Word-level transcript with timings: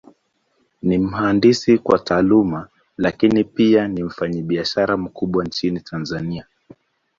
Ni 0.81 0.97
mhandisi 0.97 1.77
kwa 1.77 1.99
Taaluma, 1.99 2.67
Lakini 2.97 3.43
pia 3.43 3.87
ni 3.87 4.03
mfanyabiashara 4.03 4.97
mkubwa 4.97 5.43
Nchini 5.45 5.79
Tanzania. 5.79 6.45